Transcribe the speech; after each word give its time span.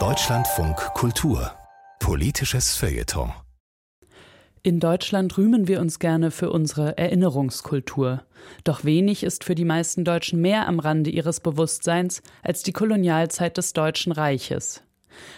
Deutschlandfunk 0.00 0.74
Kultur 0.94 1.52
Politisches 2.00 2.74
Feuilleton 2.74 3.32
in 4.64 4.80
Deutschland 4.80 5.38
rühmen 5.38 5.68
wir 5.68 5.80
uns 5.80 6.00
gerne 6.00 6.32
für 6.32 6.50
unsere 6.50 6.98
Erinnerungskultur. 6.98 8.24
Doch 8.64 8.84
wenig 8.84 9.22
ist 9.22 9.44
für 9.44 9.54
die 9.54 9.64
meisten 9.64 10.04
Deutschen 10.04 10.40
mehr 10.40 10.66
am 10.66 10.80
Rande 10.80 11.10
ihres 11.10 11.38
Bewusstseins 11.38 12.20
als 12.42 12.64
die 12.64 12.72
Kolonialzeit 12.72 13.56
des 13.58 13.74
Deutschen 13.74 14.10
Reiches. 14.10 14.82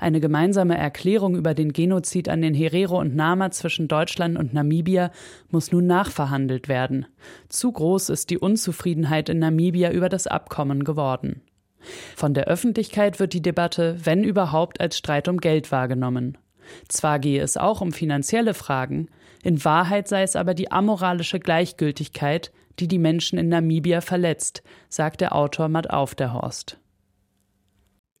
Eine 0.00 0.18
gemeinsame 0.18 0.76
Erklärung 0.76 1.36
über 1.36 1.54
den 1.54 1.72
Genozid 1.72 2.28
an 2.28 2.42
den 2.42 2.54
Herero 2.54 2.98
und 2.98 3.14
Nama 3.14 3.52
zwischen 3.52 3.86
Deutschland 3.86 4.36
und 4.36 4.54
Namibia 4.54 5.12
muss 5.50 5.70
nun 5.70 5.86
nachverhandelt 5.86 6.66
werden. 6.66 7.06
Zu 7.48 7.70
groß 7.70 8.08
ist 8.08 8.30
die 8.30 8.38
Unzufriedenheit 8.38 9.28
in 9.28 9.38
Namibia 9.38 9.92
über 9.92 10.08
das 10.08 10.26
Abkommen 10.26 10.82
geworden. 10.82 11.42
Von 12.16 12.34
der 12.34 12.44
Öffentlichkeit 12.44 13.20
wird 13.20 13.32
die 13.32 13.42
Debatte, 13.42 13.96
wenn 14.04 14.24
überhaupt, 14.24 14.80
als 14.80 14.96
Streit 14.96 15.28
um 15.28 15.38
Geld 15.38 15.72
wahrgenommen. 15.72 16.38
Zwar 16.88 17.18
gehe 17.18 17.42
es 17.42 17.56
auch 17.56 17.80
um 17.80 17.92
finanzielle 17.92 18.54
Fragen, 18.54 19.08
in 19.42 19.64
Wahrheit 19.64 20.08
sei 20.08 20.22
es 20.22 20.36
aber 20.36 20.54
die 20.54 20.70
amoralische 20.70 21.40
Gleichgültigkeit, 21.40 22.52
die 22.78 22.88
die 22.88 22.98
Menschen 22.98 23.38
in 23.38 23.48
Namibia 23.48 24.00
verletzt, 24.00 24.62
sagt 24.88 25.20
der 25.20 25.34
Autor 25.34 25.68
Matt 25.68 25.90
Aufderhorst. 25.90 26.79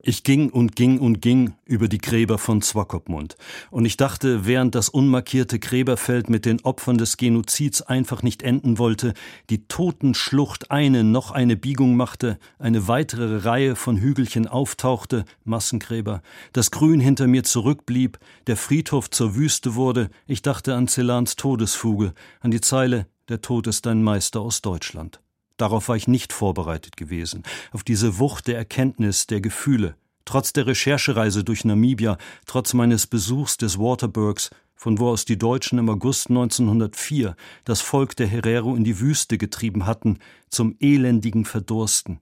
Ich 0.02 0.24
ging 0.24 0.48
und 0.48 0.76
ging 0.76 0.98
und 0.98 1.20
ging 1.20 1.52
über 1.66 1.86
die 1.86 1.98
Gräber 1.98 2.38
von 2.38 2.62
Swakopmund. 2.62 3.36
Und 3.70 3.84
ich 3.84 3.98
dachte, 3.98 4.46
während 4.46 4.74
das 4.74 4.88
unmarkierte 4.88 5.58
Gräberfeld 5.58 6.30
mit 6.30 6.46
den 6.46 6.64
Opfern 6.64 6.96
des 6.96 7.18
Genozids 7.18 7.82
einfach 7.82 8.22
nicht 8.22 8.42
enden 8.42 8.78
wollte, 8.78 9.12
die 9.50 9.66
Totenschlucht 9.66 10.70
eine 10.70 11.04
noch 11.04 11.32
eine 11.32 11.54
Biegung 11.54 11.96
machte, 11.96 12.38
eine 12.58 12.88
weitere 12.88 13.44
Reihe 13.44 13.76
von 13.76 13.98
Hügelchen 13.98 14.48
auftauchte, 14.48 15.26
Massengräber, 15.44 16.22
das 16.54 16.70
Grün 16.70 17.00
hinter 17.00 17.26
mir 17.26 17.44
zurückblieb, 17.44 18.18
der 18.46 18.56
Friedhof 18.56 19.10
zur 19.10 19.34
Wüste 19.34 19.74
wurde, 19.74 20.08
ich 20.26 20.40
dachte 20.40 20.76
an 20.76 20.88
Celans 20.88 21.36
Todesfuge, 21.36 22.14
an 22.40 22.50
die 22.50 22.62
Zeile 22.62 23.06
Der 23.28 23.42
Tod 23.42 23.66
ist 23.66 23.86
ein 23.86 24.02
Meister 24.02 24.40
aus 24.40 24.62
Deutschland. 24.62 25.20
Darauf 25.60 25.90
war 25.90 25.96
ich 25.96 26.08
nicht 26.08 26.32
vorbereitet 26.32 26.96
gewesen, 26.96 27.42
auf 27.70 27.84
diese 27.84 28.18
Wucht 28.18 28.46
der 28.46 28.56
Erkenntnis, 28.56 29.26
der 29.26 29.42
Gefühle. 29.42 29.94
Trotz 30.24 30.54
der 30.54 30.66
Recherchereise 30.66 31.44
durch 31.44 31.66
Namibia, 31.66 32.16
trotz 32.46 32.72
meines 32.72 33.06
Besuchs 33.06 33.58
des 33.58 33.78
Waterbergs, 33.78 34.48
von 34.74 34.98
wo 34.98 35.08
aus 35.08 35.26
die 35.26 35.36
Deutschen 35.36 35.78
im 35.78 35.90
August 35.90 36.30
1904 36.30 37.36
das 37.64 37.82
Volk 37.82 38.16
der 38.16 38.26
Herero 38.26 38.74
in 38.74 38.84
die 38.84 39.00
Wüste 39.00 39.36
getrieben 39.36 39.84
hatten, 39.84 40.18
zum 40.48 40.76
elendigen 40.80 41.44
Verdursten. 41.44 42.20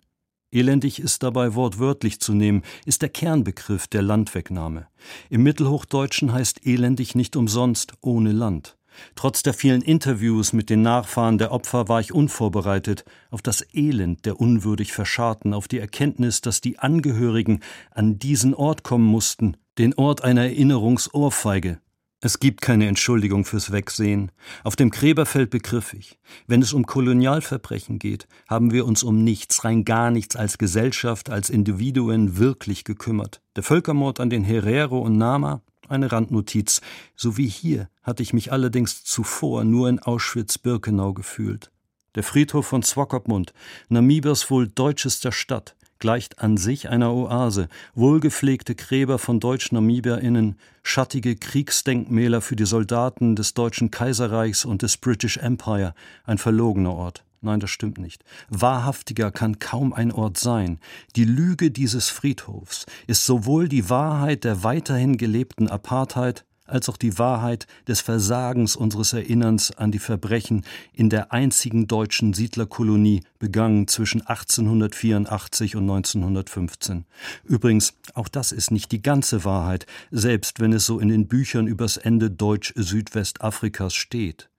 Elendig 0.50 0.98
ist 0.98 1.22
dabei 1.22 1.54
wortwörtlich 1.54 2.18
zu 2.18 2.32
nehmen, 2.32 2.62
ist 2.86 3.02
der 3.02 3.08
Kernbegriff 3.08 3.86
der 3.86 4.02
Landwegnahme. 4.02 4.88
Im 5.30 5.44
Mittelhochdeutschen 5.44 6.32
heißt 6.32 6.66
elendig 6.66 7.14
nicht 7.14 7.36
umsonst 7.36 7.92
ohne 8.00 8.32
Land. 8.32 8.76
Trotz 9.14 9.42
der 9.42 9.54
vielen 9.54 9.82
Interviews 9.82 10.52
mit 10.52 10.70
den 10.70 10.82
Nachfahren 10.82 11.38
der 11.38 11.52
Opfer 11.52 11.88
war 11.88 12.00
ich 12.00 12.12
unvorbereitet 12.12 13.04
auf 13.30 13.42
das 13.42 13.64
Elend 13.74 14.26
der 14.26 14.40
unwürdig 14.40 14.92
Verscharten, 14.92 15.54
auf 15.54 15.68
die 15.68 15.78
Erkenntnis, 15.78 16.40
dass 16.40 16.60
die 16.60 16.78
Angehörigen 16.78 17.60
an 17.90 18.18
diesen 18.18 18.54
Ort 18.54 18.82
kommen 18.82 19.06
mussten, 19.06 19.56
den 19.78 19.94
Ort 19.94 20.24
einer 20.24 20.42
Erinnerungsohrfeige. 20.42 21.80
Es 22.20 22.40
gibt 22.40 22.62
keine 22.62 22.88
Entschuldigung 22.88 23.44
fürs 23.44 23.70
Wegsehen. 23.70 24.32
Auf 24.64 24.74
dem 24.74 24.90
Gräberfeld 24.90 25.50
begriff 25.50 25.94
ich, 25.94 26.18
wenn 26.48 26.62
es 26.62 26.72
um 26.72 26.84
Kolonialverbrechen 26.84 28.00
geht, 28.00 28.26
haben 28.48 28.72
wir 28.72 28.86
uns 28.86 29.04
um 29.04 29.22
nichts, 29.22 29.64
rein 29.64 29.84
gar 29.84 30.10
nichts 30.10 30.34
als 30.34 30.58
Gesellschaft, 30.58 31.30
als 31.30 31.48
Individuen 31.48 32.36
wirklich 32.36 32.82
gekümmert. 32.82 33.40
Der 33.54 33.62
Völkermord 33.62 34.18
an 34.18 34.30
den 34.30 34.42
Herero 34.42 34.98
und 34.98 35.16
Nama, 35.16 35.62
eine 35.90 36.12
Randnotiz. 36.12 36.80
So 37.16 37.36
wie 37.36 37.48
hier 37.48 37.88
hatte 38.02 38.22
ich 38.22 38.32
mich 38.32 38.52
allerdings 38.52 39.04
zuvor 39.04 39.64
nur 39.64 39.88
in 39.88 39.98
Auschwitz-Birkenau 39.98 41.12
gefühlt. 41.12 41.70
Der 42.14 42.22
Friedhof 42.22 42.66
von 42.66 42.82
Swakopmund, 42.82 43.52
Namibias 43.88 44.50
wohl 44.50 44.66
deutschester 44.66 45.30
Stadt, 45.30 45.76
gleicht 45.98 46.38
an 46.38 46.56
sich 46.56 46.88
einer 46.88 47.12
Oase, 47.12 47.68
wohlgepflegte 47.94 48.74
Gräber 48.74 49.18
von 49.18 49.40
Deutsch-NamibierInnen, 49.40 50.56
schattige 50.82 51.36
Kriegsdenkmäler 51.36 52.40
für 52.40 52.56
die 52.56 52.66
Soldaten 52.66 53.36
des 53.36 53.54
Deutschen 53.54 53.90
Kaiserreichs 53.90 54.64
und 54.64 54.82
des 54.82 54.96
British 54.96 55.36
Empire, 55.36 55.94
ein 56.24 56.38
verlogener 56.38 56.94
Ort. 56.94 57.24
Nein, 57.40 57.60
das 57.60 57.70
stimmt 57.70 57.98
nicht. 57.98 58.24
Wahrhaftiger 58.48 59.30
kann 59.30 59.58
kaum 59.58 59.92
ein 59.92 60.10
Ort 60.10 60.38
sein. 60.38 60.80
Die 61.14 61.24
Lüge 61.24 61.70
dieses 61.70 62.08
Friedhofs 62.08 62.86
ist 63.06 63.24
sowohl 63.24 63.68
die 63.68 63.88
Wahrheit 63.90 64.44
der 64.44 64.64
weiterhin 64.64 65.16
gelebten 65.16 65.68
Apartheid 65.68 66.44
als 66.68 66.88
auch 66.88 66.96
die 66.96 67.18
Wahrheit 67.18 67.66
des 67.86 68.00
Versagens 68.00 68.76
unseres 68.76 69.12
Erinnerns 69.12 69.76
an 69.76 69.90
die 69.90 69.98
Verbrechen 69.98 70.64
in 70.92 71.10
der 71.10 71.32
einzigen 71.32 71.86
deutschen 71.86 72.34
Siedlerkolonie 72.34 73.22
begangen 73.38 73.88
zwischen 73.88 74.20
1884 74.20 75.76
und 75.76 75.84
1915. 75.84 77.04
Übrigens, 77.44 77.94
auch 78.14 78.28
das 78.28 78.52
ist 78.52 78.70
nicht 78.70 78.92
die 78.92 79.02
ganze 79.02 79.44
Wahrheit, 79.44 79.86
selbst 80.10 80.60
wenn 80.60 80.72
es 80.72 80.86
so 80.86 81.00
in 81.00 81.08
den 81.08 81.26
Büchern 81.26 81.66
übers 81.66 81.96
Ende 81.96 82.30
Deutsch-Südwestafrikas 82.30 83.94
steht. 83.94 84.50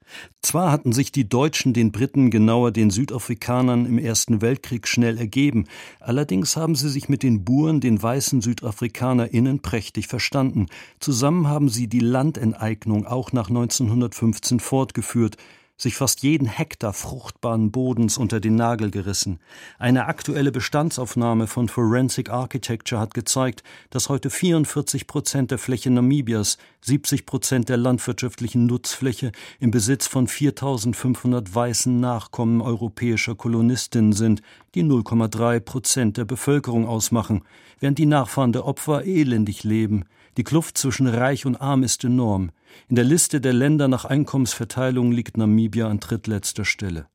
Zwar 0.41 0.71
hatten 0.71 0.93
sich 0.93 1.11
die 1.11 1.27
Deutschen 1.27 1.73
den 1.73 1.91
Briten, 1.91 2.31
genauer 2.31 2.71
den 2.71 2.89
Südafrikanern 2.89 3.85
im 3.85 3.97
Ersten 3.97 4.41
Weltkrieg 4.41 4.87
schnell 4.87 5.17
ergeben, 5.17 5.65
allerdings 5.99 6.55
haben 6.55 6.75
sie 6.75 6.89
sich 6.89 7.09
mit 7.09 7.23
den 7.23 7.43
Buren, 7.43 7.81
den 7.81 8.01
weißen 8.01 8.41
SüdafrikanerInnen, 8.41 9.59
prächtig 9.61 10.07
verstanden. 10.07 10.67
Zusammen 10.99 11.47
haben 11.47 11.69
sie 11.69 11.87
die 11.87 11.99
Landenteignung 11.99 13.05
auch 13.05 13.31
nach 13.31 13.49
1915 13.49 14.59
fortgeführt, 14.59 15.37
sich 15.81 15.95
fast 15.95 16.21
jeden 16.23 16.47
Hektar 16.47 16.91
fruchtbaren 16.91 17.71
Bodens 17.71 18.17
unter 18.17 18.41
den 18.41 18.55
Nagel 18.55 18.91
gerissen. 18.91 19.39
Eine 19.79 20.05
aktuelle 20.05 20.51
Bestandsaufnahme 20.51 21.47
von 21.47 21.69
Forensic 21.69 22.29
Architecture 22.29 22.99
hat 22.99 23.13
gezeigt, 23.13 23.63
dass 23.89 24.09
heute 24.09 24.29
44 24.29 25.07
Prozent 25.07 25.51
der 25.51 25.57
Fläche 25.57 25.89
Namibias, 25.89 26.57
70 26.81 27.25
Prozent 27.25 27.69
der 27.69 27.77
landwirtschaftlichen 27.77 28.65
Nutzfläche 28.65 29.31
im 29.61 29.71
Besitz 29.71 30.05
von 30.05 30.27
4500 30.27 31.55
weißen 31.55 31.97
Nachkommen 31.97 32.61
europäischer 32.61 33.35
Kolonistinnen 33.35 34.11
sind, 34.11 34.41
die 34.75 34.83
0,3 34.83 35.61
Prozent 35.61 36.17
der 36.17 36.25
Bevölkerung 36.25 36.87
ausmachen, 36.87 37.43
während 37.79 37.97
die 37.97 38.05
Nachfahren 38.05 38.51
der 38.51 38.65
Opfer 38.65 39.05
elendig 39.05 39.63
leben. 39.63 40.03
Die 40.37 40.43
Kluft 40.43 40.77
zwischen 40.77 41.07
Reich 41.07 41.45
und 41.45 41.55
Arm 41.55 41.83
ist 41.83 42.03
enorm. 42.03 42.51
In 42.87 42.95
der 42.95 43.05
Liste 43.05 43.41
der 43.41 43.53
Länder 43.53 43.87
nach 43.87 44.05
Einkommensverteilung 44.05 45.11
liegt 45.11 45.37
Namibia 45.37 45.87
an 45.87 45.99
drittletzter 45.99 46.65
Stelle. 46.65 47.07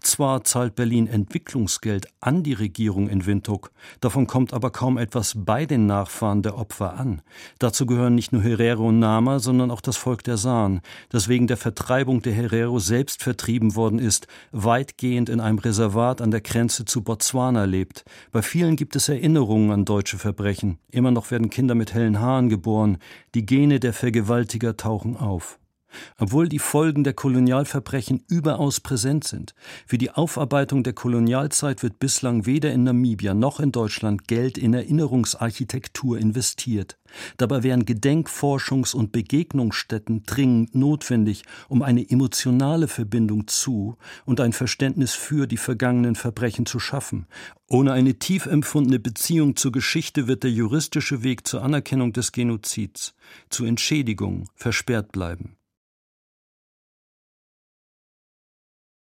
Zwar 0.00 0.44
zahlt 0.44 0.74
Berlin 0.74 1.06
Entwicklungsgeld 1.06 2.06
an 2.20 2.42
die 2.42 2.52
Regierung 2.52 3.08
in 3.08 3.26
Windhoek, 3.26 3.70
davon 4.00 4.26
kommt 4.26 4.52
aber 4.52 4.70
kaum 4.70 4.98
etwas 4.98 5.34
bei 5.36 5.66
den 5.66 5.86
Nachfahren 5.86 6.42
der 6.42 6.58
Opfer 6.58 6.94
an. 6.98 7.22
Dazu 7.58 7.86
gehören 7.86 8.14
nicht 8.14 8.32
nur 8.32 8.42
Herero 8.42 8.88
und 8.88 8.98
Nama, 8.98 9.38
sondern 9.38 9.70
auch 9.70 9.80
das 9.80 9.96
Volk 9.96 10.24
der 10.24 10.36
Saan, 10.36 10.80
das 11.08 11.28
wegen 11.28 11.46
der 11.46 11.56
Vertreibung 11.56 12.22
der 12.22 12.32
Herero 12.32 12.78
selbst 12.78 13.22
vertrieben 13.22 13.76
worden 13.76 13.98
ist, 13.98 14.26
weitgehend 14.52 15.28
in 15.28 15.40
einem 15.40 15.58
Reservat 15.58 16.20
an 16.20 16.30
der 16.30 16.40
Grenze 16.40 16.84
zu 16.84 17.02
Botswana 17.02 17.64
lebt. 17.64 18.04
Bei 18.32 18.42
vielen 18.42 18.76
gibt 18.76 18.96
es 18.96 19.08
Erinnerungen 19.08 19.70
an 19.70 19.84
deutsche 19.84 20.18
Verbrechen. 20.18 20.78
Immer 20.90 21.10
noch 21.10 21.30
werden 21.30 21.50
Kinder 21.50 21.74
mit 21.74 21.94
hellen 21.94 22.20
Haaren 22.20 22.48
geboren. 22.48 22.98
Die 23.34 23.46
Gene 23.46 23.80
der 23.80 23.92
Vergewaltiger 23.92 24.76
tauchen 24.76 25.16
auf. 25.16 25.59
Obwohl 26.18 26.48
die 26.48 26.58
Folgen 26.58 27.04
der 27.04 27.14
Kolonialverbrechen 27.14 28.22
überaus 28.28 28.80
präsent 28.80 29.24
sind, 29.24 29.54
für 29.86 29.98
die 29.98 30.10
Aufarbeitung 30.10 30.82
der 30.82 30.92
Kolonialzeit 30.92 31.82
wird 31.82 31.98
bislang 31.98 32.46
weder 32.46 32.72
in 32.72 32.84
Namibia 32.84 33.34
noch 33.34 33.60
in 33.60 33.72
Deutschland 33.72 34.28
Geld 34.28 34.58
in 34.58 34.74
Erinnerungsarchitektur 34.74 36.18
investiert. 36.18 36.98
Dabei 37.36 37.62
wären 37.62 37.84
Gedenkforschungs- 37.84 38.94
und 38.94 39.12
Begegnungsstätten 39.12 40.22
dringend 40.24 40.74
notwendig, 40.74 41.42
um 41.68 41.82
eine 41.82 42.08
emotionale 42.08 42.88
Verbindung 42.88 43.46
zu 43.48 43.96
und 44.24 44.40
ein 44.40 44.52
Verständnis 44.52 45.14
für 45.14 45.46
die 45.46 45.56
vergangenen 45.56 46.14
Verbrechen 46.14 46.66
zu 46.66 46.78
schaffen. 46.78 47.26
Ohne 47.68 47.92
eine 47.92 48.14
tief 48.18 48.46
empfundene 48.46 48.98
Beziehung 48.98 49.56
zur 49.56 49.72
Geschichte 49.72 50.26
wird 50.26 50.42
der 50.42 50.50
juristische 50.50 51.22
Weg 51.22 51.46
zur 51.46 51.62
Anerkennung 51.62 52.12
des 52.12 52.32
Genozids, 52.32 53.14
zur 53.48 53.66
Entschädigung 53.66 54.48
versperrt 54.56 55.12
bleiben. 55.12 55.56